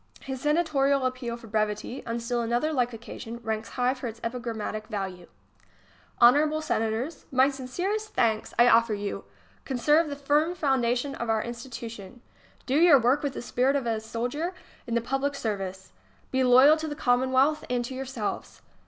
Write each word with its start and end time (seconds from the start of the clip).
His 0.21 0.41
senatorial 0.41 1.05
appeal 1.05 1.37
for 1.37 1.45
brevity, 1.45 2.03
on 2.07 2.19
still 2.19 2.41
another 2.41 2.73
like 2.73 2.91
occasion, 2.91 3.39
ranks 3.43 3.69
high 3.69 3.93
for 3.93 4.07
its 4.07 4.19
epigrammatic 4.23 4.87
value: 4.87 5.27
Honorable 6.19 6.59
Senators, 6.59 7.27
my 7.31 7.51
sincere 7.51 7.99
st 7.99 8.15
thanks 8.15 8.51
I 8.57 8.67
offer 8.67 8.95
you. 8.95 9.25
Conserve 9.63 10.09
the 10.09 10.15
firm 10.15 10.55
foundation 10.55 11.13
of 11.13 11.29
our 11.29 11.43
institutions. 11.43 12.19
Do 12.65 12.77
your 12.79 12.97
work 12.97 13.21
with 13.21 13.33
the 13.33 13.43
spirit 13.43 13.75
of 13.75 13.85
a 13.85 13.99
soldier 14.01 14.55
in 14.87 14.95
the 14.95 15.01
public 15.01 15.35
service. 15.35 15.91
Be 16.31 16.43
loyal 16.43 16.77
to 16.77 16.87
the 16.87 16.95
Commomvealth 16.95 17.63
and 17.69 17.85
to 17.85 17.93
yourselves. 17.93 18.63